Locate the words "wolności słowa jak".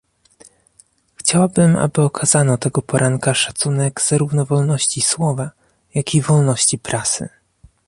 4.45-6.15